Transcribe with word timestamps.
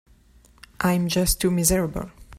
I'm 0.79 1.09
just 1.09 1.39
too 1.39 1.51
miserable. 1.51 2.09